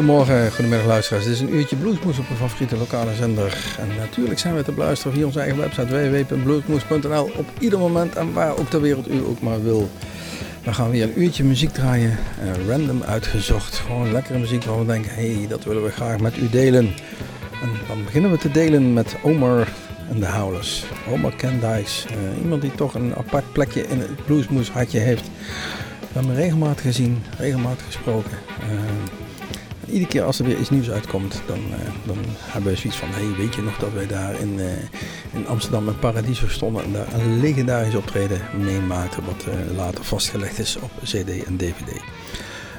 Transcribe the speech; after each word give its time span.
Goedemorgen, 0.00 0.52
goedemiddag 0.52 0.86
luisteraars. 0.86 1.24
Dit 1.24 1.34
is 1.34 1.40
een 1.40 1.54
uurtje 1.54 1.76
Bluesmoes 1.76 2.18
op 2.18 2.30
een 2.30 2.36
favoriete 2.36 2.76
lokale 2.76 3.14
zender. 3.14 3.76
En 3.78 3.88
natuurlijk 3.96 4.38
zijn 4.38 4.54
we 4.54 4.62
te 4.62 4.72
beluisteren 4.72 5.12
via 5.12 5.26
onze 5.26 5.40
eigen 5.40 5.58
website 5.58 5.86
www.bluesmoes.nl 5.86 7.30
op 7.36 7.46
ieder 7.58 7.78
moment 7.78 8.16
en 8.16 8.32
waar 8.32 8.58
ook 8.58 8.70
ter 8.70 8.80
wereld 8.80 9.10
u 9.10 9.24
ook 9.28 9.40
maar 9.40 9.62
wil. 9.62 9.90
We 10.64 10.72
gaan 10.72 10.90
weer 10.90 11.02
een 11.02 11.20
uurtje 11.20 11.44
muziek 11.44 11.72
draaien, 11.72 12.18
uh, 12.44 12.68
random 12.68 13.02
uitgezocht. 13.02 13.76
Gewoon 13.76 14.12
lekkere 14.12 14.38
muziek 14.38 14.64
waar 14.64 14.78
we 14.78 14.86
denken, 14.86 15.14
hé, 15.14 15.34
hey, 15.34 15.46
dat 15.48 15.64
willen 15.64 15.84
we 15.84 15.90
graag 15.90 16.20
met 16.20 16.36
u 16.36 16.48
delen. 16.48 16.84
En 17.62 17.70
dan 17.88 18.04
beginnen 18.04 18.30
we 18.30 18.38
te 18.38 18.50
delen 18.50 18.92
met 18.92 19.16
Omar 19.22 19.68
en 20.10 20.20
de 20.20 20.26
Howlers. 20.26 20.84
Omar 21.10 21.36
Candice, 21.36 22.08
uh, 22.08 22.42
iemand 22.42 22.62
die 22.62 22.74
toch 22.74 22.94
een 22.94 23.14
apart 23.16 23.52
plekje 23.52 23.86
in 23.86 24.00
het 24.00 24.24
Bluesmoes 24.24 24.70
hartje 24.70 24.98
heeft. 24.98 25.30
We 26.00 26.06
hebben 26.12 26.32
hem 26.32 26.40
regelmatig 26.40 26.82
gezien, 26.82 27.22
regelmatig 27.38 27.84
gesproken. 27.84 28.38
Uh, 28.62 29.29
iedere 29.90 30.10
keer 30.10 30.22
als 30.22 30.38
er 30.38 30.44
weer 30.44 30.58
iets 30.58 30.70
nieuws 30.70 30.90
uitkomt, 30.90 31.42
dan, 31.46 31.58
uh, 31.58 32.06
dan 32.06 32.16
hebben 32.38 32.72
we 32.72 32.78
zoiets 32.78 32.98
van: 32.98 33.08
hey, 33.10 33.36
weet 33.36 33.54
je 33.54 33.62
nog 33.62 33.78
dat 33.78 33.92
wij 33.92 34.06
daar 34.06 34.40
in, 34.40 34.58
uh, 34.58 34.64
in 35.32 35.46
Amsterdam 35.46 35.88
en 35.88 35.98
Paradiso 35.98 36.48
stonden 36.48 36.84
en 36.84 36.92
daar 36.92 37.14
een 37.14 37.40
legendarisch 37.40 37.94
optreden 37.94 38.40
meemaakten, 38.64 39.24
wat 39.24 39.46
uh, 39.48 39.76
later 39.76 40.04
vastgelegd 40.04 40.58
is 40.58 40.76
op 40.76 40.90
CD 41.04 41.44
en 41.44 41.56
DVD. 41.56 42.00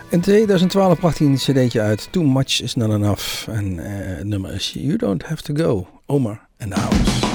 In 0.10 0.22
2012 0.22 1.00
bracht 1.00 1.18
hij 1.18 1.28
een 1.28 1.36
cd'tje 1.36 1.82
uit, 1.82 2.08
Too 2.12 2.24
Much 2.24 2.62
Is 2.62 2.76
Not 2.76 2.90
Enough. 2.90 3.48
En 3.48 3.78
het 3.78 4.28
nummer 4.28 4.54
is 4.54 4.72
You 4.80 4.96
Don't 4.98 5.24
Have 5.24 5.42
To 5.42 5.54
Go, 5.54 5.88
Omar 6.06 6.48
and 6.60 6.72
the 6.72 6.80
House. 6.80 7.31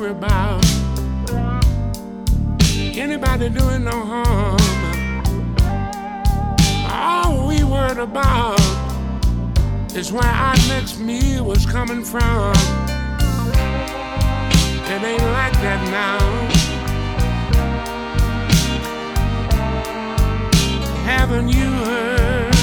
Worry 0.00 0.10
about 0.10 0.64
anybody 2.96 3.48
doing 3.48 3.82
no 3.82 3.90
harm. 3.90 4.58
All 6.90 7.48
we 7.48 7.64
worried 7.64 7.98
about 7.98 8.60
is 9.96 10.12
where 10.12 10.22
our 10.22 10.54
next 10.68 11.00
meal 11.00 11.44
was 11.44 11.66
coming 11.66 12.04
from. 12.04 12.52
It 14.92 15.02
ain't 15.02 15.22
like 15.22 15.56
that 15.64 15.82
now. 15.90 16.18
Haven't 21.04 21.48
you 21.48 21.70
heard? 21.70 22.57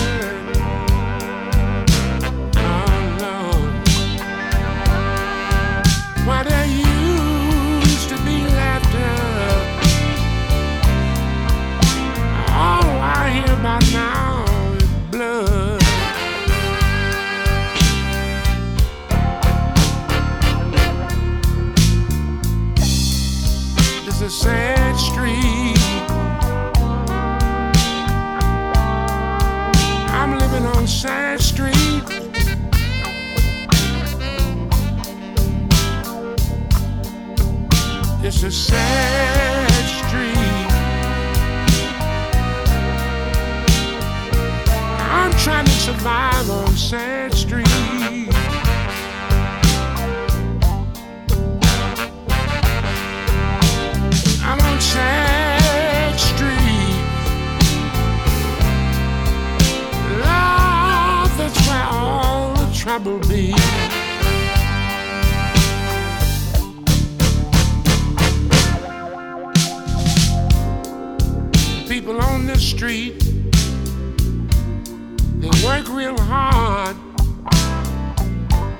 It's 38.36 38.44
a 38.44 38.52
sad 38.52 39.70
street. 39.88 40.36
I'm 45.00 45.32
trying 45.38 45.64
to 45.64 45.72
survive 45.72 46.50
on 46.50 46.76
Sad 46.76 47.34
Street. 47.34 48.05
Street, 72.76 73.18
they 75.40 75.66
work 75.66 75.88
real 75.88 76.18
hard. 76.20 76.98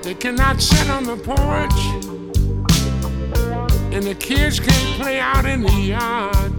They 0.04 0.14
cannot 0.14 0.62
sit 0.62 0.90
on 0.90 1.06
the 1.06 1.16
porch, 1.16 1.80
and 3.94 4.04
the 4.04 4.16
kids 4.16 4.60
can't 4.60 5.00
play 5.00 5.20
out 5.20 5.46
in 5.46 5.62
the 5.62 5.72
yard. 5.72 6.55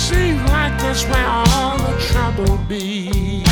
Seems 0.00 0.40
like 0.50 0.78
that's 0.80 1.04
where 1.04 1.26
all 1.26 1.76
the 1.76 1.94
trouble 2.10 2.56
be. 2.66 3.44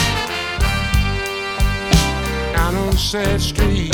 Down 2.55 2.75
on 2.75 2.97
Sad 2.97 3.41
Street. 3.41 3.93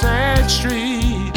Sad 0.00 0.50
Street. 0.50 1.32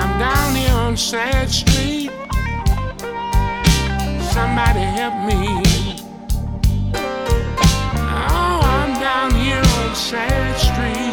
I'm 0.00 0.12
down 0.18 0.54
here 0.54 0.74
on 0.74 0.96
Sad 0.98 1.50
Street. 1.50 2.10
Somebody 4.34 4.84
help 5.00 5.16
me. 5.30 5.42
Oh, 8.30 8.60
I'm 8.76 8.92
down 9.00 9.34
here 9.34 9.64
on 9.80 9.94
Sad 9.94 10.56
Street. 10.58 11.07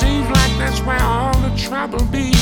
Seems 0.00 0.26
like 0.30 0.52
that's 0.58 0.80
where 0.80 1.02
all 1.02 1.36
the 1.40 1.54
trouble 1.56 2.04
be. 2.06 2.32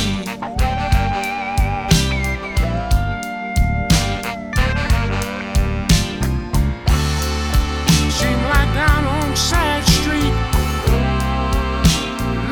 Seems 8.19 8.45
like 8.55 8.71
down 8.75 9.05
on 9.05 9.37
Side 9.37 9.85
Street, 9.85 10.35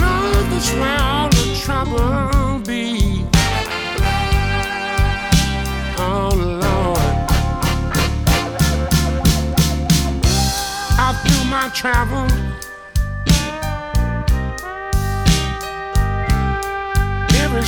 love 0.01 0.53
is 0.59 0.71
where 0.73 1.01
all 1.01 1.29
the 1.29 1.47
trouble 1.65 2.59
be. 2.67 3.25
Oh 5.97 6.31
Lord, 6.35 6.99
I 10.99 11.09
do 11.25 11.37
my 11.49 11.71
travel. 11.73 12.38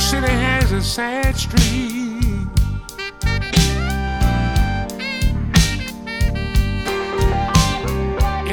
City 0.01 0.27
has 0.27 0.71
a 0.71 0.81
sad 0.81 1.35
street. 1.35 2.47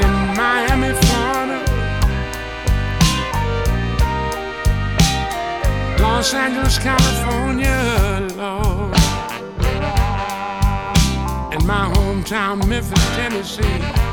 In 0.03 0.13
Miami, 0.37 0.93
Florida, 1.01 1.59
Los 6.01 6.35
Angeles, 6.35 6.79
California, 6.79 8.29
Lord, 8.37 8.95
and 11.55 11.67
my 11.67 11.91
hometown, 11.95 12.67
Memphis, 12.69 13.05
Tennessee. 13.17 14.08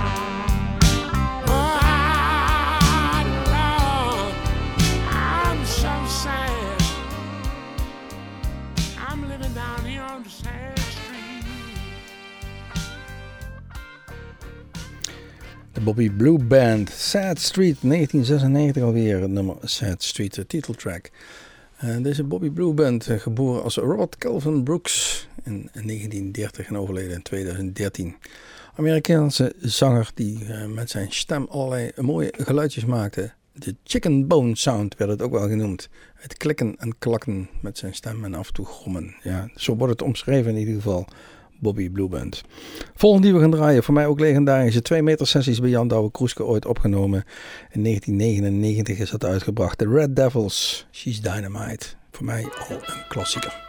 Bobby 15.86 16.10
Blue 16.10 16.44
Band, 16.44 16.90
Sad 16.90 17.40
Street, 17.40 17.78
1996 17.82 18.84
alweer, 18.84 19.30
nummer 19.30 19.56
Sad 19.62 20.04
Street, 20.04 20.34
de 20.34 20.48
titeltrack. 20.48 21.10
En 21.76 22.04
deze 22.04 22.24
Bobby 22.24 22.50
Blue 22.50 22.74
Band, 22.74 23.08
eh, 23.08 23.20
geboren 23.20 23.64
als 23.64 23.76
Robert 23.76 24.18
Calvin 24.18 24.64
Brooks 24.64 25.28
in 25.44 25.70
1930 25.74 26.68
en 26.68 26.78
overleden 26.78 27.14
in 27.14 27.22
2013. 27.22 28.16
Amerikaanse 28.76 29.54
zanger 29.60 30.12
die 30.14 30.46
eh, 30.46 30.66
met 30.66 30.90
zijn 30.90 31.12
stem 31.12 31.46
allerlei 31.50 31.92
mooie 31.96 32.34
geluidjes 32.38 32.86
maakte. 32.86 33.34
De 33.54 33.76
chicken 33.84 34.28
bone 34.28 34.56
sound 34.56 34.98
werd 34.98 35.12
het 35.12 35.22
ook 35.22 35.32
wel 35.32 35.48
genoemd. 35.48 35.90
Het 36.16 36.38
klikken 36.38 36.76
en 36.78 36.98
klakken 36.98 37.50
met 37.62 37.78
zijn 37.78 37.94
stem 37.94 38.24
en 38.24 38.34
af 38.34 38.48
en 38.48 38.54
toe 38.54 38.66
grommen. 38.66 39.16
Ja, 39.22 39.50
zo 39.56 39.76
wordt 39.76 39.94
het 39.94 40.02
omschreven 40.02 40.52
in 40.52 40.58
ieder 40.58 40.76
geval. 40.76 41.08
Bobby 41.60 41.90
Blue 41.90 42.08
Band. 42.08 42.42
Volgende 42.96 43.28
die 43.28 43.36
we 43.36 43.42
gaan 43.42 43.52
draaien, 43.52 43.84
voor 43.84 43.94
mij 43.94 44.08
ook 44.08 44.20
legendarische 44.20 44.82
2 44.82 45.04
meter 45.04 45.28
sessies 45.28 45.60
bij 45.60 45.70
Jan 45.70 45.88
Douwe 45.88 46.12
Kroeske 46.12 46.46
ooit 46.46 46.66
opgenomen. 46.66 47.24
In 47.72 47.84
1999 47.84 48.98
is 48.98 49.10
dat 49.10 49.26
uitgebracht. 49.26 49.78
The 49.78 49.90
Red 49.90 50.16
Devils, 50.16 50.88
She's 50.92 51.22
Dynamite. 51.22 51.86
Voor 52.12 52.26
mij 52.26 52.44
al 52.44 52.76
een 52.76 53.08
klassieker. 53.08 53.65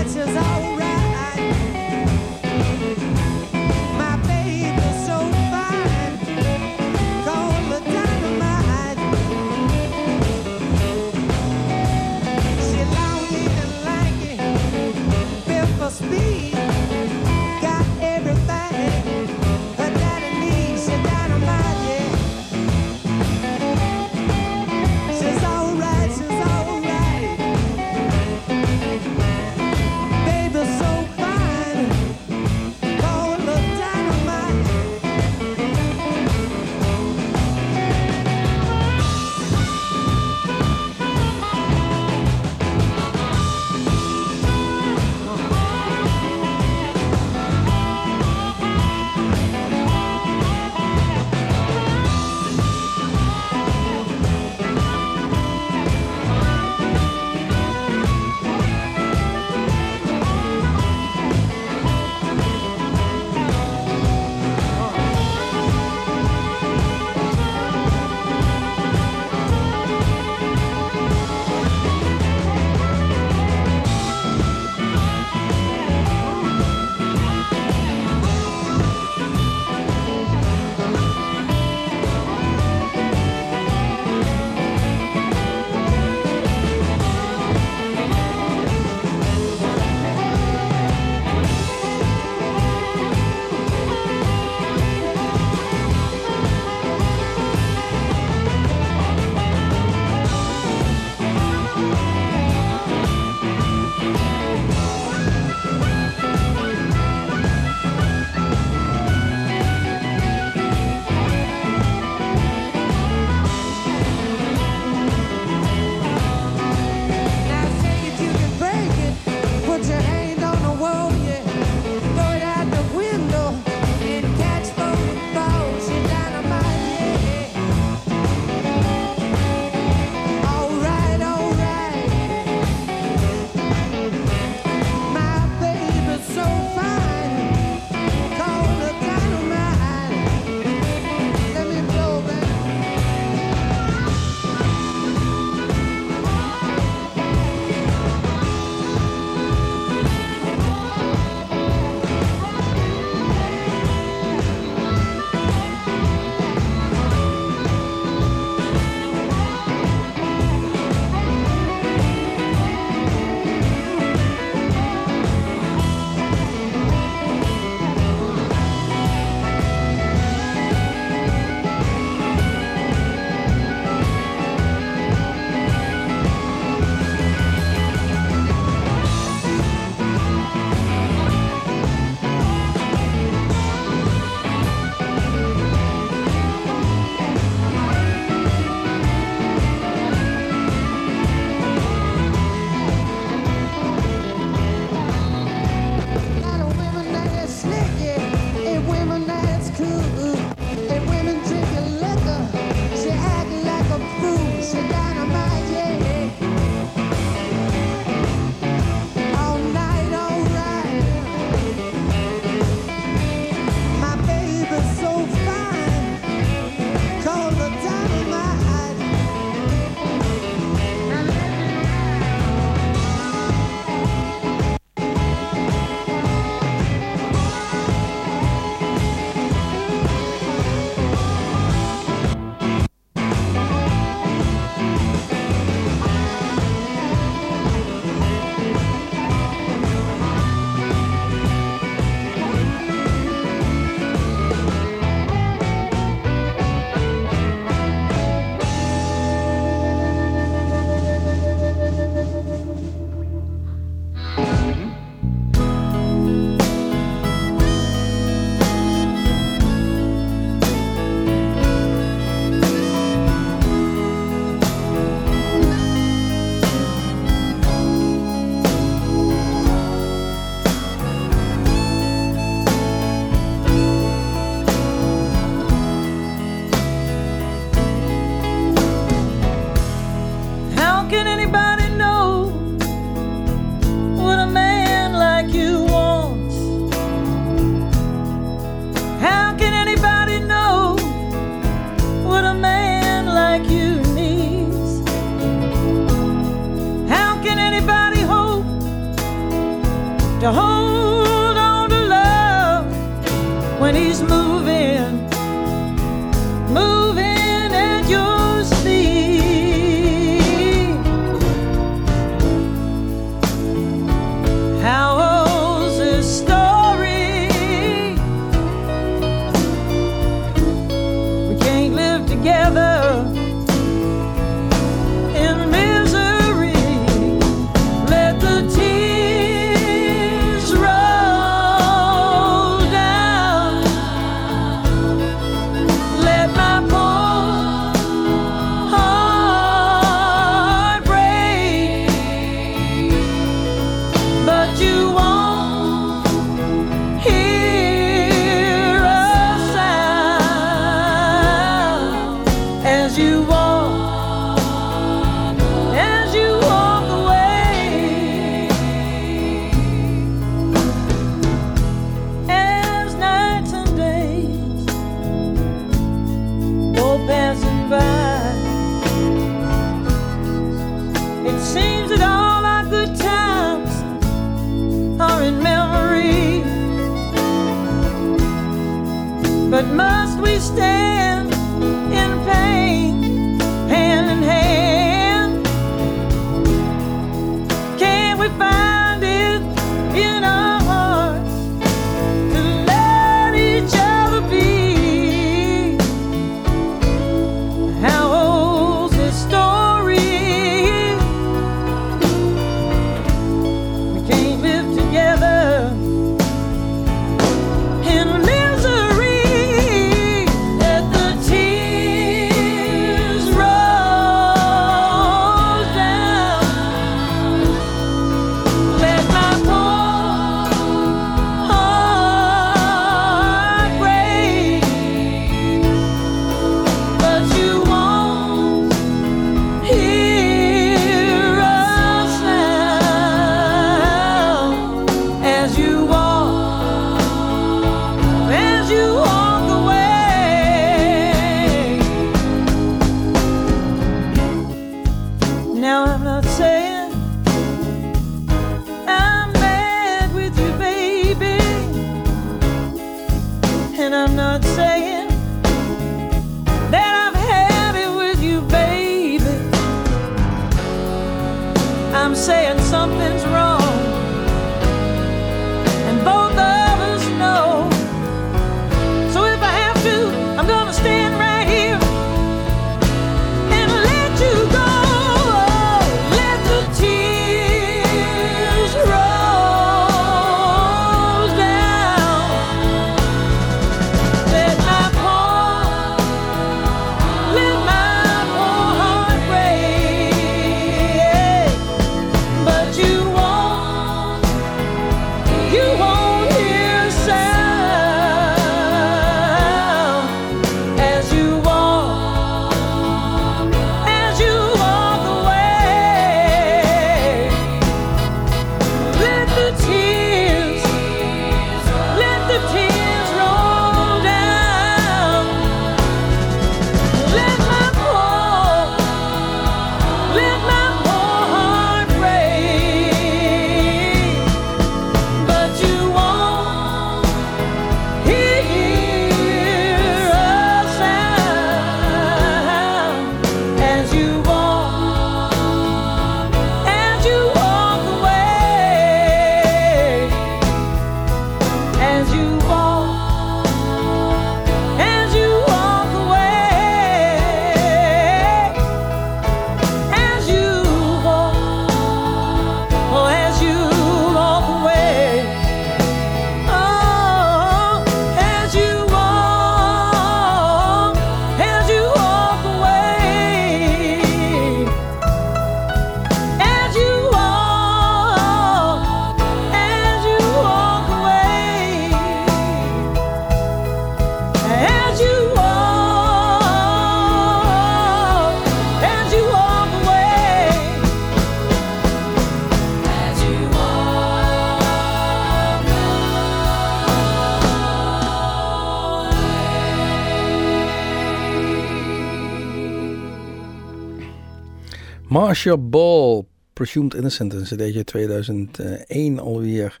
Marsha 595.64 595.82
Ball, 595.82 596.44
Presumed 596.72 597.14
Innocent, 597.14 597.52
een 597.52 597.62
cd'tje 597.62 598.04
2001 598.04 599.38
alweer. 599.38 600.00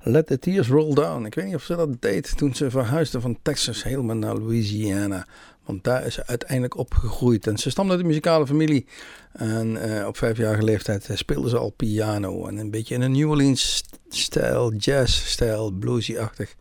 Let 0.00 0.26
the 0.26 0.38
Tears 0.38 0.68
Roll 0.68 0.94
Down. 0.94 1.24
Ik 1.24 1.34
weet 1.34 1.44
niet 1.44 1.54
of 1.54 1.62
ze 1.62 1.76
dat 1.76 2.02
deed 2.02 2.36
toen 2.36 2.54
ze 2.54 2.70
verhuisde 2.70 3.20
van 3.20 3.38
Texas 3.42 3.82
helemaal 3.82 4.16
naar 4.16 4.36
Louisiana. 4.36 5.26
Want 5.64 5.84
daar 5.84 6.06
is 6.06 6.14
ze 6.14 6.26
uiteindelijk 6.26 6.76
opgegroeid. 6.76 7.46
En 7.46 7.58
ze 7.58 7.70
stamde 7.70 7.90
uit 7.90 8.00
een 8.00 8.06
muzikale 8.06 8.46
familie. 8.46 8.86
En 9.32 9.76
uh, 9.86 10.06
op 10.06 10.16
vijfjarige 10.16 10.62
leeftijd 10.62 11.08
eh, 11.08 11.16
speelde 11.16 11.48
ze 11.48 11.58
al 11.58 11.70
piano. 11.70 12.46
En 12.46 12.56
een 12.56 12.70
beetje 12.70 12.94
in 12.94 13.00
een 13.00 13.12
New 13.12 13.30
Orleans-stijl, 13.30 14.72
jazz-stijl, 14.72 15.70
bluesy-achtig. 15.70 16.54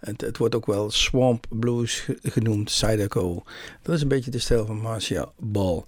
Het, 0.00 0.20
het, 0.20 0.38
wordt 0.38 0.54
ook 0.54 0.66
wel 0.66 0.90
swamp 0.90 1.46
blues 1.50 2.08
genoemd, 2.22 2.70
Zydeco. 2.70 3.42
Dat 3.82 3.94
is 3.94 4.02
een 4.02 4.08
beetje 4.08 4.30
de 4.30 4.38
stijl 4.38 4.66
van 4.66 4.80
Marcia 4.80 5.28
Ball. 5.38 5.84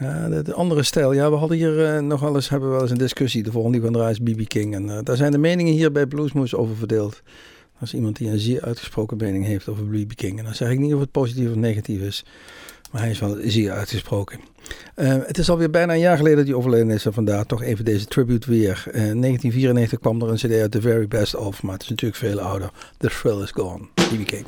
Ja, 0.00 0.28
de, 0.28 0.54
andere 0.54 0.82
stijl. 0.82 1.12
Ja, 1.12 1.30
we 1.30 1.36
hadden 1.36 1.56
hier 1.56 1.94
uh, 1.94 2.00
nog 2.00 2.34
eens, 2.34 2.48
hebben 2.48 2.68
we 2.68 2.74
wel 2.74 2.82
eens 2.82 2.92
een 2.92 2.98
discussie. 2.98 3.42
De 3.42 3.52
volgende 3.52 3.78
die 3.78 3.90
van 3.90 4.00
de 4.00 4.10
is 4.10 4.22
BB 4.22 4.46
King. 4.46 4.74
En 4.74 4.86
uh, 4.86 4.98
daar 5.02 5.16
zijn 5.16 5.32
de 5.32 5.38
meningen 5.38 5.72
hier 5.72 5.92
bij 5.92 6.06
Bluesmoes 6.06 6.54
over 6.54 6.76
verdeeld. 6.76 7.22
Als 7.80 7.94
iemand 7.94 8.16
die 8.16 8.30
een 8.30 8.38
zeer 8.38 8.62
uitgesproken 8.62 9.16
mening 9.16 9.44
heeft 9.44 9.68
over 9.68 9.86
BB 9.86 10.12
King. 10.14 10.38
En 10.38 10.44
dan 10.44 10.54
zeg 10.54 10.70
ik 10.70 10.78
niet 10.78 10.94
of 10.94 11.00
het 11.00 11.10
positief 11.10 11.48
of 11.48 11.54
negatief 11.54 12.00
is. 12.00 12.24
Maar 12.90 13.00
hij 13.00 13.10
is 13.10 13.18
wel 13.18 13.36
zeer 13.42 13.70
uitgesproken. 13.70 14.40
Uh, 14.96 15.16
het 15.26 15.38
is 15.38 15.50
alweer 15.50 15.70
bijna 15.70 15.92
een 15.92 15.98
jaar 15.98 16.16
geleden 16.16 16.38
dat 16.38 16.46
hij 16.46 16.54
overleden 16.54 16.90
is. 16.90 17.06
En 17.06 17.12
vandaar 17.12 17.46
toch 17.46 17.62
even 17.62 17.84
deze 17.84 18.06
tribute 18.06 18.50
weer. 18.50 18.82
In 18.86 18.92
1994 18.92 19.98
kwam 19.98 20.22
er 20.22 20.28
een 20.28 20.36
cd 20.36 20.60
uit 20.60 20.70
The 20.70 20.80
Very 20.80 21.08
Best 21.08 21.34
of. 21.36 21.62
Maar 21.62 21.72
het 21.72 21.82
is 21.82 21.88
natuurlijk 21.88 22.20
veel 22.20 22.40
ouder. 22.40 22.70
The 22.96 23.08
Thrill 23.08 23.42
is 23.42 23.50
Gone. 23.50 23.86
BB 23.94 24.24
King. 24.24 24.44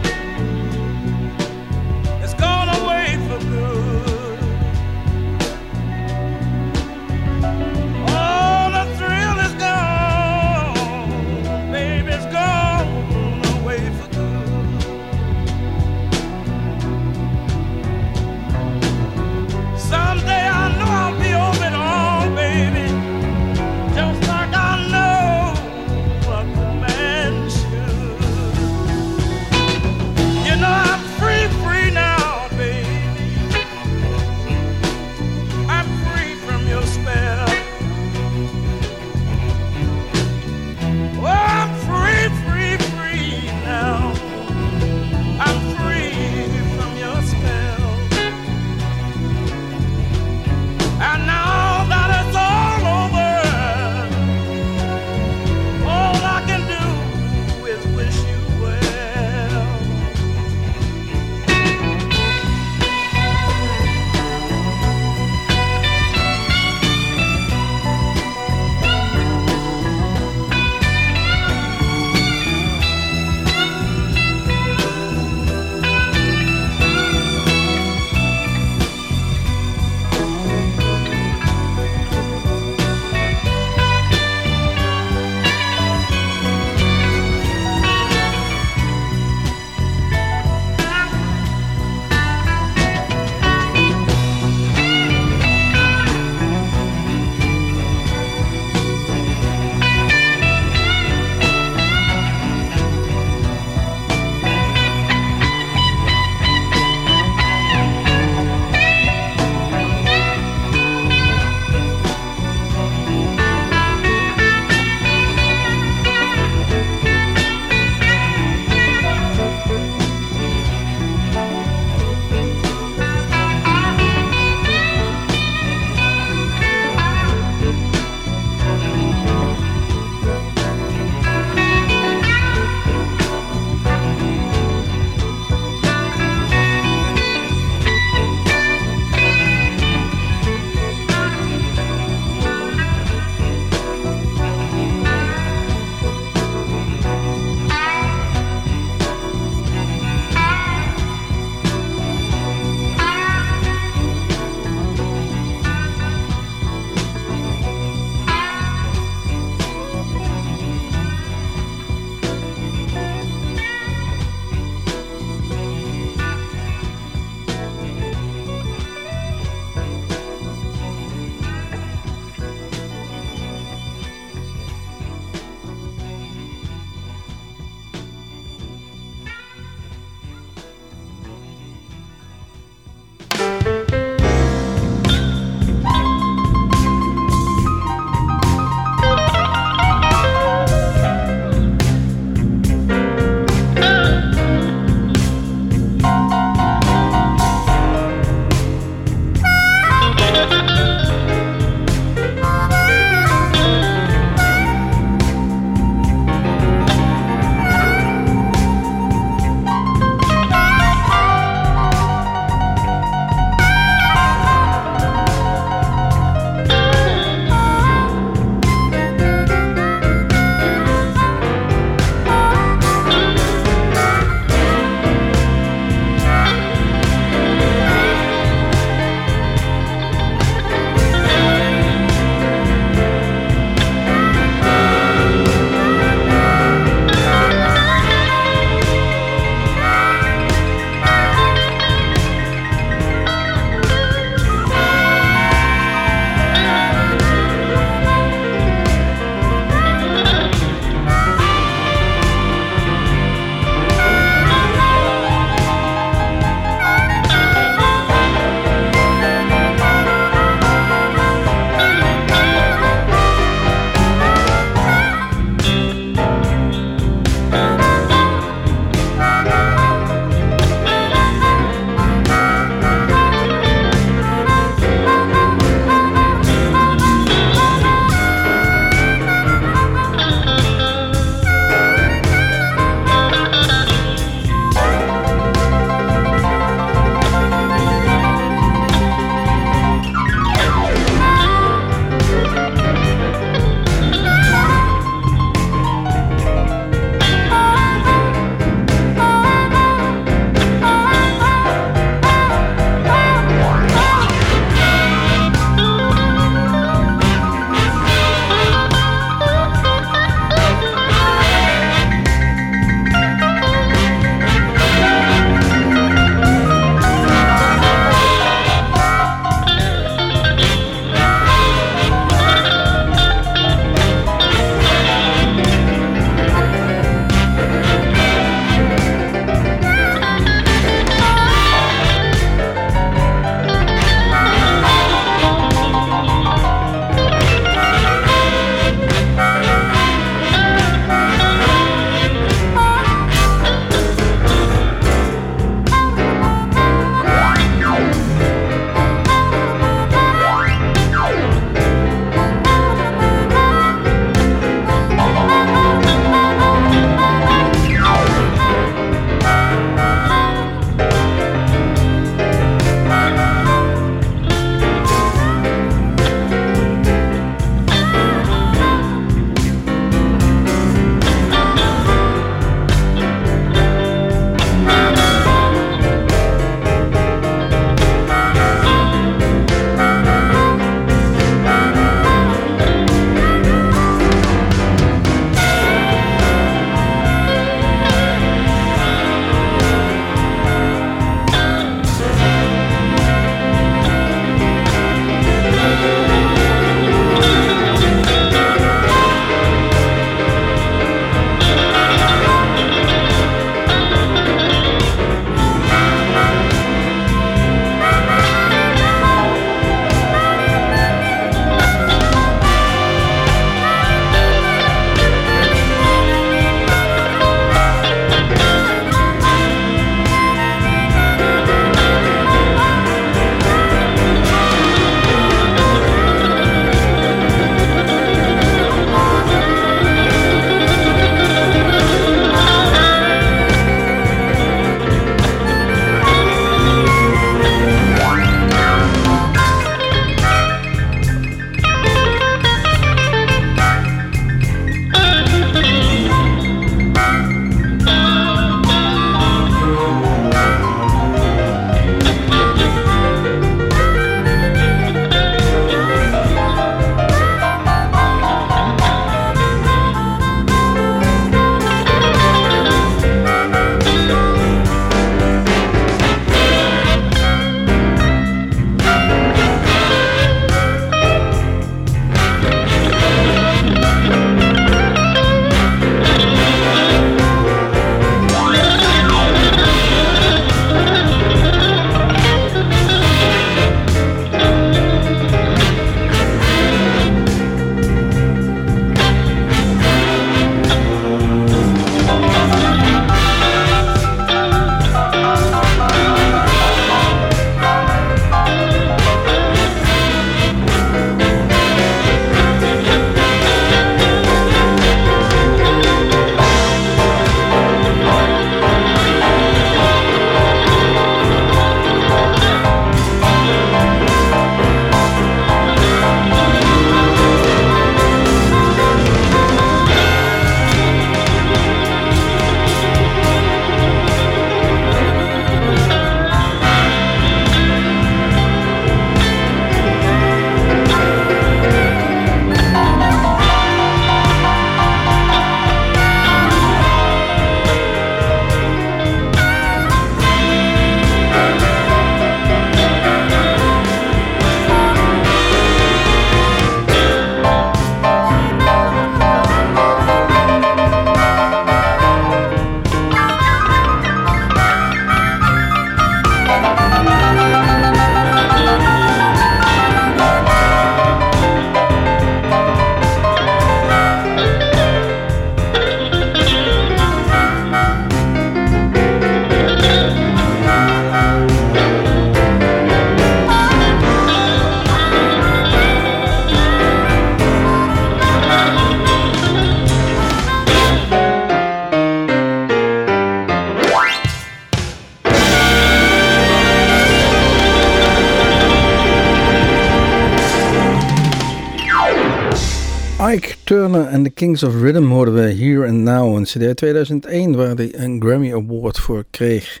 Kings 594.54 594.82
of 594.82 595.00
Rhythm 595.00 595.24
hoorden 595.24 595.54
we 595.54 595.60
Here 595.60 596.08
and 596.08 596.16
Now, 596.16 596.56
een 596.56 596.64
CD 596.64 596.96
2001 596.96 597.76
waar 597.76 597.94
hij 597.94 598.14
een 598.14 598.42
Grammy 598.42 598.72
Award 598.72 599.18
voor 599.18 599.44
kreeg. 599.50 600.00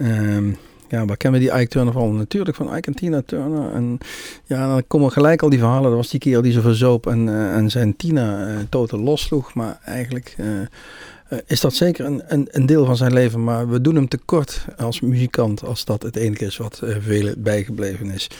Um, 0.00 0.56
ja, 0.88 1.04
waar 1.04 1.16
kennen 1.16 1.40
we 1.40 1.46
die 1.46 1.56
Ike 1.60 1.68
Turner 1.68 1.92
van? 1.92 2.16
Natuurlijk 2.16 2.56
van 2.56 2.76
Ike 2.76 2.88
en 2.88 2.94
Tina 2.94 3.22
Turner. 3.26 3.72
En 3.72 3.98
ja, 4.44 4.68
dan 4.68 4.86
komen 4.86 5.12
gelijk 5.12 5.42
al 5.42 5.48
die 5.48 5.58
verhalen. 5.58 5.88
Dat 5.88 5.98
was 5.98 6.10
die 6.10 6.20
keer 6.20 6.42
die 6.42 6.52
ze 6.52 6.60
verzoop 6.60 7.06
en, 7.06 7.26
uh, 7.26 7.56
en 7.56 7.70
zijn 7.70 7.96
Tina 7.96 8.48
uh, 8.48 8.58
totaal 8.68 9.00
lossloeg. 9.00 9.54
Maar 9.54 9.80
eigenlijk 9.84 10.36
uh, 10.40 11.38
is 11.46 11.60
dat 11.60 11.74
zeker 11.74 12.04
een, 12.04 12.22
een, 12.26 12.48
een, 12.50 12.66
deel 12.66 12.84
van 12.84 12.96
zijn 12.96 13.12
leven. 13.12 13.44
Maar 13.44 13.68
we 13.68 13.80
doen 13.80 13.94
hem 13.94 14.08
tekort 14.08 14.64
als 14.76 15.00
muzikant 15.00 15.64
als 15.64 15.84
dat 15.84 16.02
het 16.02 16.16
enige 16.16 16.44
is 16.44 16.56
wat 16.56 16.82
velen 17.00 17.42
bijgebleven 17.42 18.10
is. 18.10 18.30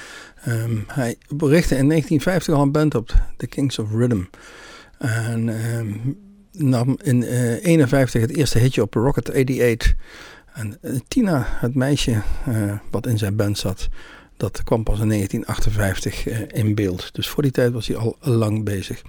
Um, 0.49 0.85
hij 0.87 1.17
richtte 1.29 1.77
in 1.77 1.89
1950 1.89 2.55
al 2.55 2.63
een 2.63 2.73
band 2.73 2.95
op, 2.95 3.15
The 3.37 3.47
Kings 3.47 3.79
of 3.79 3.91
Rhythm. 3.93 4.23
En 5.03 5.49
um, 5.49 6.17
nam 6.53 6.99
in 7.03 7.21
1951 7.21 8.15
uh, 8.15 8.27
het 8.27 8.37
eerste 8.37 8.59
hitje 8.59 8.83
op 8.83 8.95
Rocket 8.95 9.29
88. 9.29 9.95
En 10.53 10.79
uh, 10.83 10.99
Tina, 11.09 11.47
het 11.47 11.75
meisje 11.75 12.23
uh, 12.49 12.73
wat 12.91 13.07
in 13.07 13.19
zijn 13.19 13.37
band 13.37 13.59
zat, 13.59 13.89
dat 14.37 14.65
kwam 14.65 14.83
pas 14.83 15.01
in 15.01 15.09
1958 15.09 16.27
uh, 16.27 16.39
in 16.61 16.75
beeld. 16.75 17.15
Dus 17.15 17.29
voor 17.29 17.43
die 17.43 17.53
tijd 17.53 17.73
was 17.73 17.87
hij 17.87 17.97
al 17.97 18.17
lang 18.21 18.65
bezig. 18.65 19.03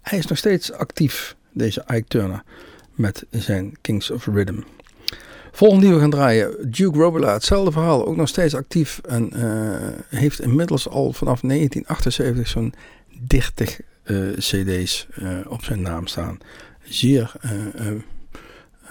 Hij 0.00 0.18
is 0.18 0.26
nog 0.26 0.38
steeds 0.38 0.72
actief, 0.72 1.36
deze 1.52 1.84
Ike 1.86 2.04
Turner, 2.08 2.42
met 2.94 3.26
zijn 3.30 3.76
Kings 3.80 4.10
of 4.10 4.26
Rhythm. 4.26 4.60
Volgende 5.52 5.84
die 5.84 5.94
we 5.94 6.00
gaan 6.00 6.10
draaien, 6.10 6.70
Duke 6.70 6.98
Robilla, 6.98 7.32
hetzelfde 7.32 7.72
verhaal, 7.72 8.06
ook 8.06 8.16
nog 8.16 8.28
steeds 8.28 8.54
actief 8.54 9.00
en 9.08 9.32
heeft 10.08 10.40
inmiddels 10.40 10.88
al 10.88 11.12
vanaf 11.12 11.40
1978 11.40 12.48
zo'n 12.48 12.74
30 13.26 13.80
uh, 13.80 13.86
cd's 14.38 15.06
uh, 15.18 15.38
op 15.48 15.64
zijn 15.64 15.82
naam 15.82 16.06
staan. 16.06 16.38
Zeer 16.82 17.32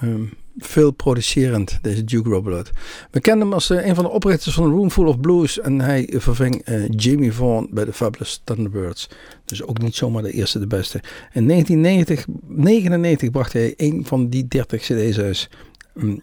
um, 0.02 0.34
veel 0.58 0.92
producerend, 0.92 1.80
deze 1.82 2.04
Duke 2.04 2.30
Robillard. 2.30 2.72
We 3.12 3.20
kennen 3.20 3.46
hem 3.46 3.54
als 3.54 3.70
een 3.70 3.96
van 3.96 4.04
de 4.04 4.10
oprichters 4.10 4.56
van 4.56 4.72
Roomful 4.72 5.08
of 5.08 5.20
Blues 5.20 5.60
en 5.60 5.82
hij 5.82 6.14
verving 6.18 6.66
Jamie 6.90 7.34
Vaughan 7.34 7.68
bij 7.72 7.86
de 7.86 7.94
Fabulous 7.94 8.42
Thunderbirds. 8.44 9.10
Dus 9.46 9.64
ook 9.64 9.82
niet 9.82 9.96
zomaar 9.96 10.24
de 10.24 10.32
eerste, 10.32 10.60
de 10.60 10.68
beste. 10.68 11.02
In 11.32 11.48
1999 11.48 13.32
bracht 13.32 13.54
hij 13.54 13.74
een 13.78 14.06
van 14.06 14.30
die 14.30 14.48
30 14.48 14.82
cd's 14.82 15.18
uit 15.18 15.50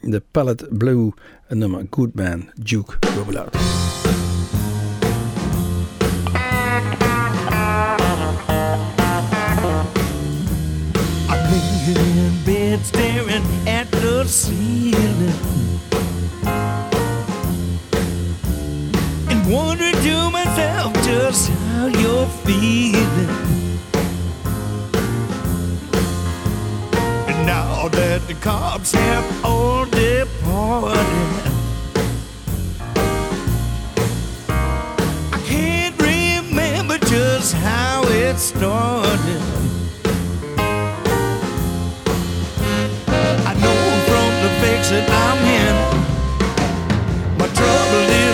de 0.00 0.22
Palette 0.30 0.68
Blue 0.70 1.12
nummer 1.48 1.86
Good 1.90 2.14
Man, 2.14 2.50
Duke 2.54 2.96
Robillard. 3.16 3.89
In 11.88 12.44
bed 12.44 12.84
staring 12.84 13.44
at 13.66 13.90
the 13.90 14.24
ceiling 14.24 15.34
and 19.28 19.52
wondering 19.52 19.94
to 19.94 20.30
myself 20.30 20.92
just 21.04 21.48
how 21.50 21.86
you're 21.86 22.26
feeling. 22.44 23.50
now 27.46 27.88
that 27.88 28.20
the 28.28 28.34
cops 28.34 28.92
have 28.92 29.44
all 29.44 29.86
departed. 29.86 31.00
I 35.32 35.40
can't 35.46 35.96
remember 35.98 36.98
just 37.06 37.54
how 37.54 38.02
it 38.04 38.36
started. 38.36 39.79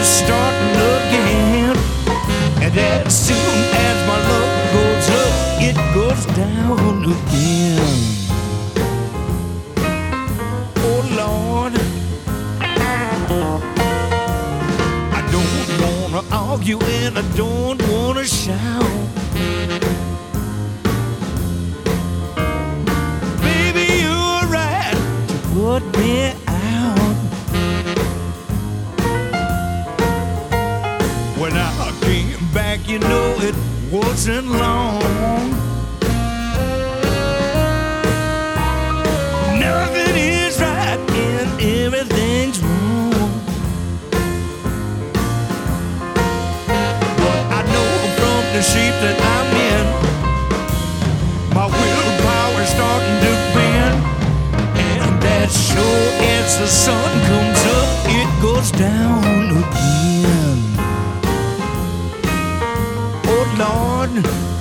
Starting 0.07 0.77
again. 0.95 1.77
And 2.63 2.75
as 2.79 3.27
soon 3.27 3.59
as 3.87 3.97
my 4.07 4.19
luck 4.31 4.53
goes 4.75 5.09
up, 5.23 5.33
it 5.69 5.77
goes 5.95 6.23
down 6.37 7.05
again. 7.05 7.81
Oh 10.89 11.01
Lord, 11.21 11.75
I 15.19 15.21
don't 15.35 15.69
wanna 15.83 16.23
argue 16.31 16.81
and 16.81 17.19
I 17.19 17.23
don't 17.37 17.81
wanna 17.91 18.25
shout. 18.25 18.87
Baby, 23.43 23.87
you're 24.05 24.45
right 24.59 24.97
to 25.29 25.37
put 25.55 25.83
me 25.99 26.15
you 32.89 33.01
know 33.01 33.35
it 33.41 33.55
wasn't 33.91 34.47
long. 34.47 35.51
Nothing 39.59 40.17
is 40.17 40.61
right 40.61 40.99
and 41.11 41.61
everything's 41.61 42.61
wrong. 42.63 43.41
But 47.23 47.41
I 47.59 47.63
know 47.73 47.91
from 48.19 48.43
the 48.55 48.63
shape 48.63 48.97
that 49.03 49.19
I'm 49.35 49.51
in. 49.73 49.87
My 51.55 51.67
willpower's 51.67 52.69
starting 52.69 53.19
to 53.27 53.33
bend, 53.55 53.99
and 54.79 55.23
that 55.23 55.51
sure 55.51 56.09
as 56.39 56.59
the 56.61 56.69
sun 56.69 57.11
comes 57.27 57.63
up, 57.81 57.89
it 58.07 58.43
goes 58.43 58.71
down 58.71 59.46
one. 64.23 64.56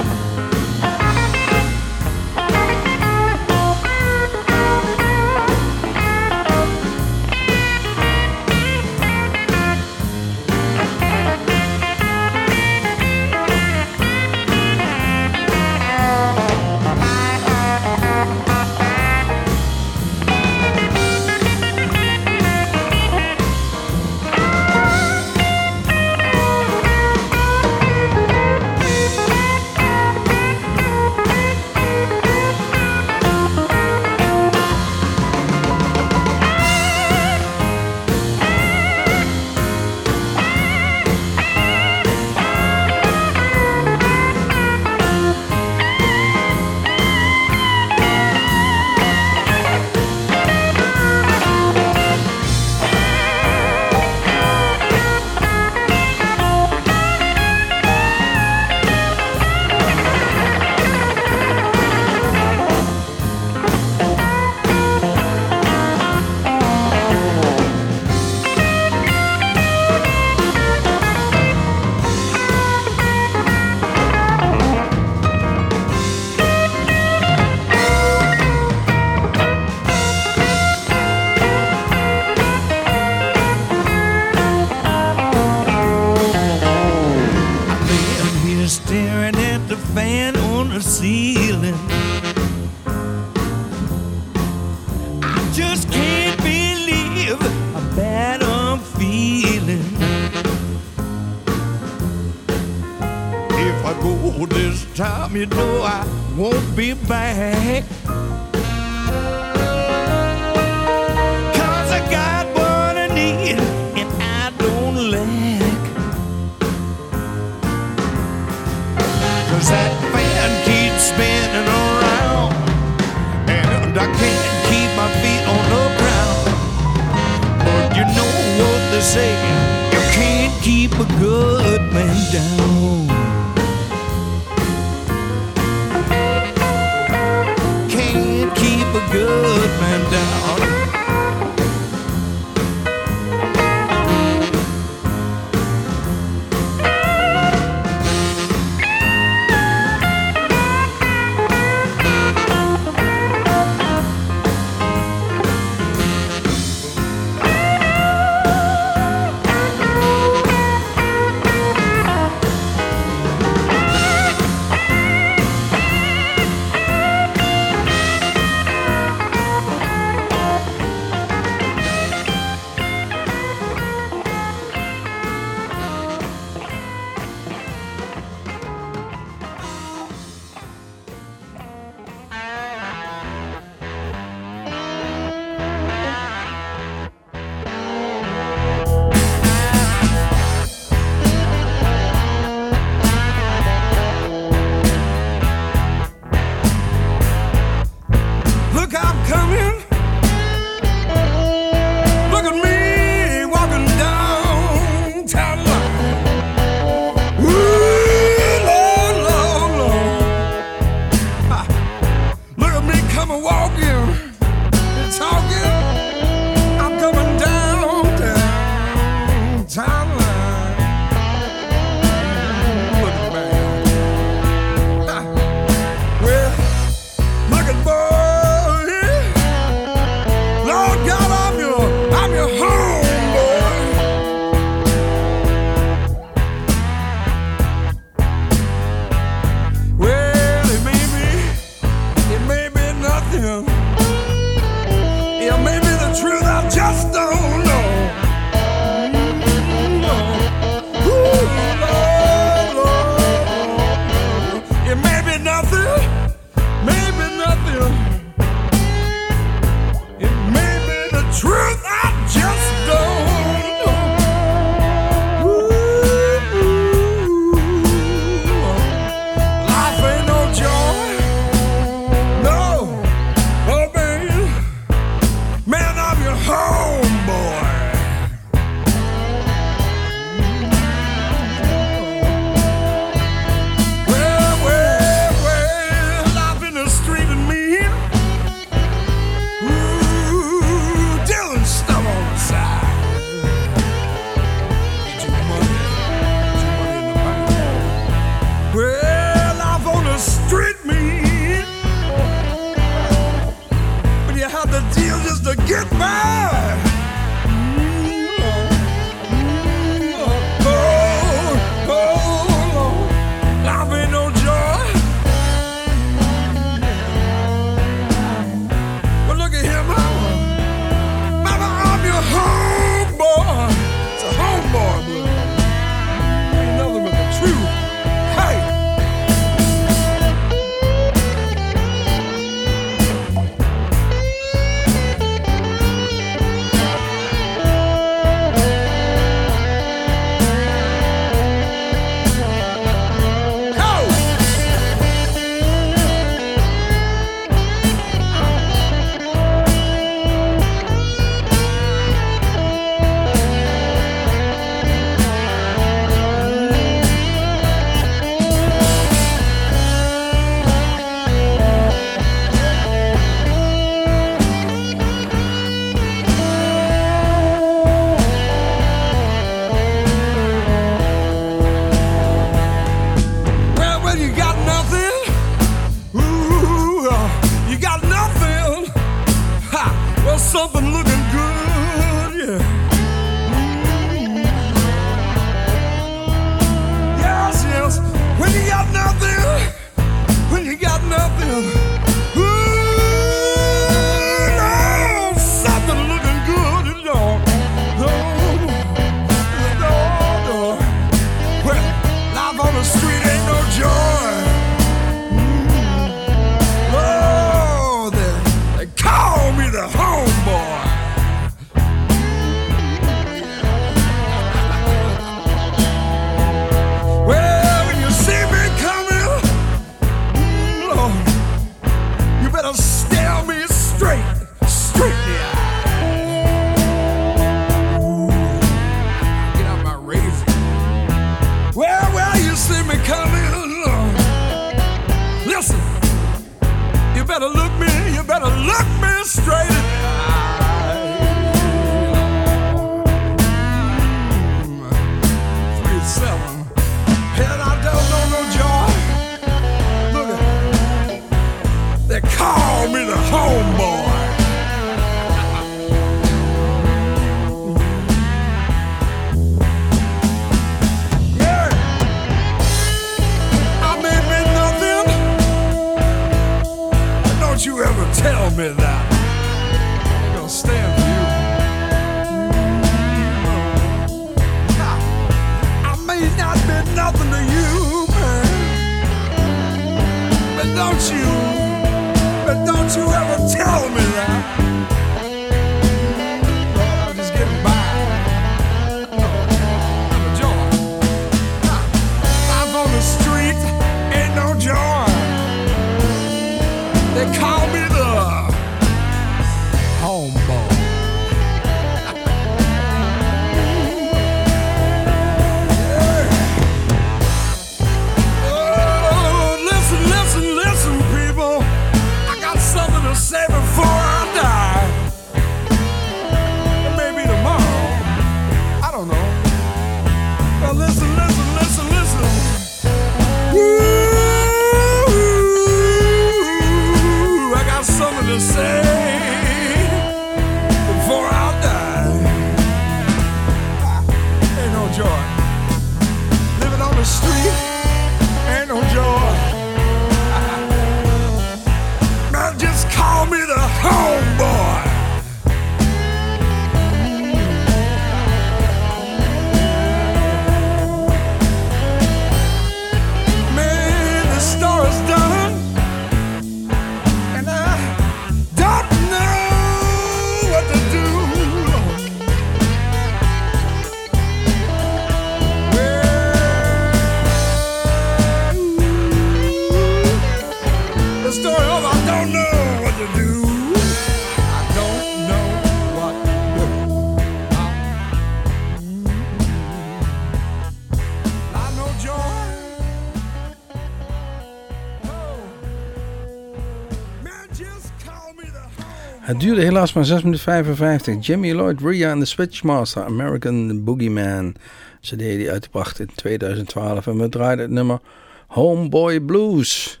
Het 589.34 589.42
duurde 589.42 589.62
helaas 589.62 589.92
maar 589.92 590.04
6 590.04 590.22
minuten 590.22 590.44
55. 590.44 591.26
Jimmy 591.26 591.52
Lloyd 591.52 591.80
Ria 591.80 592.10
en 592.10 592.18
de 592.18 592.24
Switchmaster, 592.24 593.04
American 593.04 593.84
Boogeyman. 593.84 594.54
CD 595.00 595.18
die 595.18 595.50
uitgebracht 595.50 596.00
in 596.00 596.10
2012. 596.14 597.06
En 597.06 597.18
we 597.18 597.28
draaiden 597.28 597.64
het 597.64 597.74
nummer 597.74 598.00
Homeboy 598.46 599.20
Blues. 599.20 600.00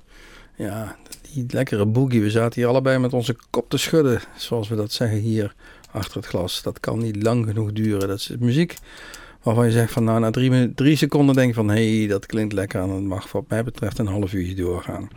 Ja, 0.56 0.96
die 1.32 1.44
lekkere 1.48 1.86
boogie. 1.86 2.22
We 2.22 2.30
zaten 2.30 2.60
hier 2.60 2.70
allebei 2.70 2.98
met 2.98 3.12
onze 3.12 3.36
kop 3.50 3.70
te 3.70 3.76
schudden. 3.76 4.20
Zoals 4.36 4.68
we 4.68 4.76
dat 4.76 4.92
zeggen 4.92 5.18
hier 5.18 5.54
achter 5.90 6.16
het 6.16 6.26
glas. 6.26 6.62
Dat 6.62 6.80
kan 6.80 6.98
niet 6.98 7.22
lang 7.22 7.46
genoeg 7.46 7.72
duren. 7.72 8.08
Dat 8.08 8.18
is 8.18 8.32
muziek 8.38 8.76
waarvan 9.44 9.66
je 9.66 9.72
zegt 9.72 9.92
van 9.92 10.04
nou 10.04 10.20
na 10.20 10.30
drie, 10.30 10.74
drie 10.74 10.96
seconden 10.96 11.34
denk 11.34 11.48
je 11.48 11.54
van 11.54 11.68
hé 11.68 11.98
hey, 11.98 12.06
dat 12.08 12.26
klinkt 12.26 12.52
lekker. 12.52 12.80
En 12.80 12.88
dat 12.88 13.00
mag 13.00 13.32
wat 13.32 13.44
mij 13.48 13.64
betreft 13.64 13.98
een 13.98 14.06
half 14.06 14.32
uurtje 14.32 14.54
doorgaan. 14.54 15.08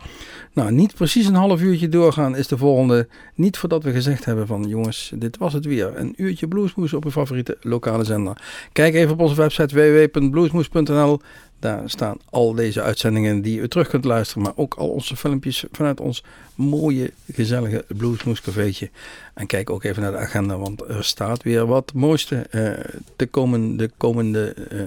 Nou, 0.52 0.72
niet 0.72 0.94
precies 0.94 1.26
een 1.26 1.34
half 1.34 1.60
uurtje 1.60 1.88
doorgaan 1.88 2.36
is 2.36 2.48
de 2.48 2.58
volgende. 2.58 3.08
Niet 3.34 3.58
voordat 3.58 3.82
we 3.82 3.92
gezegd 3.92 4.24
hebben 4.24 4.46
van 4.46 4.68
jongens, 4.68 5.12
dit 5.14 5.38
was 5.38 5.52
het 5.52 5.64
weer. 5.64 5.96
Een 5.96 6.14
uurtje 6.16 6.48
bluesmoes 6.48 6.92
op 6.92 7.04
uw 7.04 7.10
favoriete 7.10 7.56
lokale 7.60 8.04
zender. 8.04 8.42
Kijk 8.72 8.94
even 8.94 9.12
op 9.12 9.20
onze 9.20 9.34
website 9.34 9.74
www.bluesmoes.nl. 9.74 11.20
Daar 11.58 11.90
staan 11.90 12.18
al 12.30 12.54
deze 12.54 12.82
uitzendingen 12.82 13.42
die 13.42 13.60
u 13.60 13.68
terug 13.68 13.88
kunt 13.88 14.04
luisteren. 14.04 14.42
Maar 14.42 14.52
ook 14.56 14.74
al 14.74 14.88
onze 14.88 15.16
filmpjes 15.16 15.64
vanuit 15.72 16.00
ons 16.00 16.24
mooie, 16.54 17.12
gezellige 17.32 17.84
Bluesmoes 17.88 18.40
cafeetje. 18.40 18.90
En 19.34 19.46
kijk 19.46 19.70
ook 19.70 19.84
even 19.84 20.02
naar 20.02 20.12
de 20.12 20.18
agenda, 20.18 20.56
want 20.56 20.80
er 20.88 21.04
staat 21.04 21.42
weer 21.42 21.66
wat 21.66 21.92
mooiste 21.92 22.36
eh, 22.36 22.94
de 23.16 23.26
komende, 23.26 23.90
komende 23.96 24.52
eh, 24.52 24.80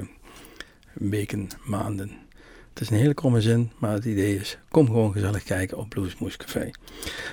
weken, 0.93 1.49
maanden. 1.63 2.20
Is 2.81 2.89
een 2.89 2.97
hele 2.97 3.13
kromme 3.13 3.41
zin, 3.41 3.71
maar 3.77 3.91
het 3.93 4.05
idee 4.05 4.35
is: 4.35 4.57
kom 4.69 4.85
gewoon 4.85 5.11
gezellig 5.11 5.43
kijken 5.43 5.77
op 5.77 5.89
Bluesmoes 5.89 6.37
Café. 6.37 6.71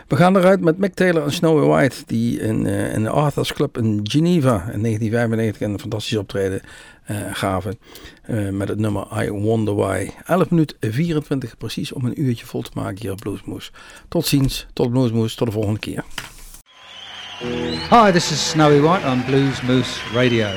We 0.09 0.17
gaan 0.17 0.37
eruit 0.37 0.61
met 0.61 0.79
Mick 0.79 0.95
Taylor 0.95 1.23
en 1.23 1.33
Snowy 1.33 1.67
White, 1.67 1.97
die 2.07 2.41
in, 2.41 2.67
eh, 2.67 2.95
in 2.95 3.03
de 3.03 3.11
Arthur's 3.11 3.53
Club 3.53 3.79
in 3.79 4.01
Geneva 4.03 4.71
in 4.73 4.81
1995 4.81 5.61
een 5.61 5.81
fantastisch 5.81 6.17
optreden 6.17 6.61
eh, 7.05 7.17
gaven. 7.33 7.79
eh, 8.23 8.49
met 8.49 8.69
het 8.69 8.79
nummer 8.79 9.23
I 9.23 9.31
Wonder 9.31 9.75
Why. 9.75 10.11
11 10.27 10.51
minuten 10.51 10.77
24 10.81 11.57
precies 11.57 11.93
om 11.93 12.05
een 12.05 12.23
uurtje 12.23 12.47
vol 12.47 12.63
te 12.63 12.71
maken 12.75 13.01
hier 13.01 13.13
op 13.13 13.19
Bluesmoes. 13.19 13.73
Tot 14.09 14.27
ziens, 14.27 14.67
tot 14.73 14.91
Bluesmoes, 14.91 15.35
tot 15.35 15.47
de 15.47 15.53
volgende 15.53 15.79
keer. 15.79 16.05
Hi, 17.91 18.13
this 18.13 18.31
is 18.31 18.51
Snowy 18.51 18.81
White 18.81 19.07
on 19.07 19.25
Blues 19.25 19.63
Moose 19.63 20.01
Radio. 20.13 20.49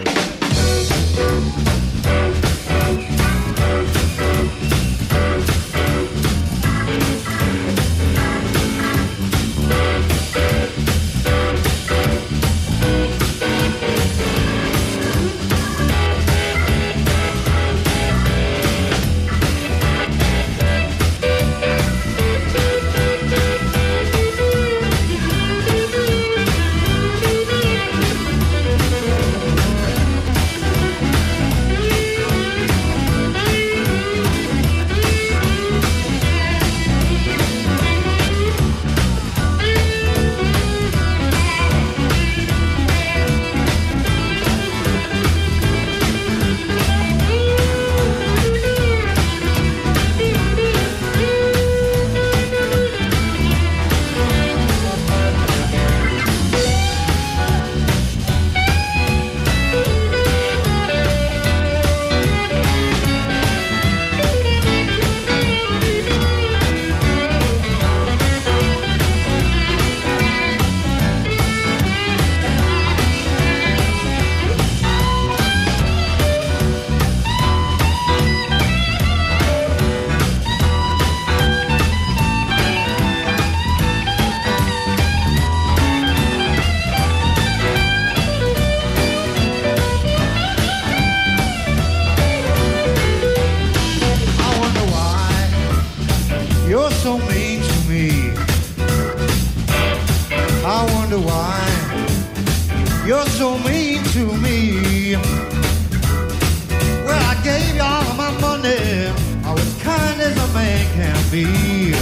Be. 111.32 111.94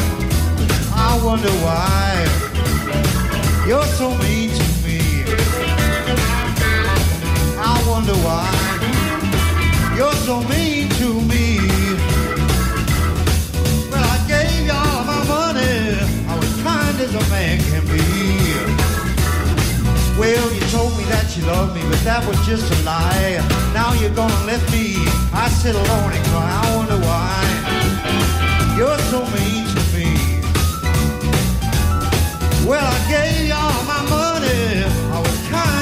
I 0.91 1.21
wonder 1.23 1.51
why 1.61 2.25
you're 3.67 3.85
so 3.99 4.09
mean 4.17 4.49
to 4.49 4.67
me. 4.81 5.23
I 7.61 7.75
wonder 7.87 8.15
why 8.25 8.49
you're 9.95 10.19
so 10.25 10.41
mean 10.49 10.89
to 11.01 11.13
me. 11.29 11.59
Well, 13.91 14.03
I 14.03 14.17
gave 14.27 14.65
you 14.65 14.73
all 14.73 15.03
my 15.05 15.21
money. 15.27 15.93
I 16.27 16.35
was 16.35 16.53
kind 16.63 16.99
as 16.99 17.13
a 17.13 17.29
man 17.29 17.59
can 17.69 17.85
be. 17.85 18.01
Well, 20.19 20.51
you 20.51 20.61
told 20.73 20.97
me 20.97 21.03
that 21.03 21.37
you 21.37 21.45
loved 21.45 21.75
me, 21.75 21.83
but 21.87 22.01
that 22.03 22.25
was 22.27 22.39
just 22.47 22.65
a 22.73 22.83
lie. 22.83 23.37
Now 23.75 23.93
you're 23.93 24.15
gonna 24.15 24.45
let 24.45 24.61
me. 24.71 24.95
I 25.33 25.49
sit 25.49 25.75
alone 25.75 26.13
and 26.13 26.25
cry. 26.29 26.49
I 26.63 26.75
wonder 26.75 26.97
why 27.05 27.48
you're 28.79 28.97
so 29.11 29.19
mean 29.35 29.65
to 29.75 29.81
me. 29.93 30.39
Well, 32.65 32.87
I 32.95 32.99
gave 33.11 33.47
you 33.47 33.53
all 33.53 33.83
my 33.83 34.01
money. 34.09 34.85
I 35.15 35.19
was 35.19 35.39
kind 35.49 35.78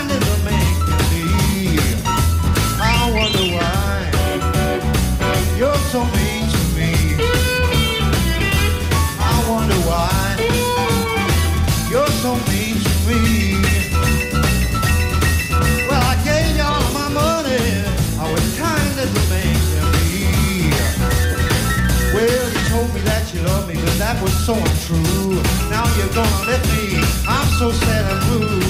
that 24.08 24.24
was 24.24 24.34
so 24.46 24.54
untrue. 24.54 25.36
Now 25.70 25.84
you're 25.98 26.14
gonna 26.16 26.48
let 26.48 26.64
me. 26.72 26.96
I'm 27.28 27.48
so 27.60 27.72
sad 27.72 28.10
and 28.10 28.22
blue. 28.26 28.67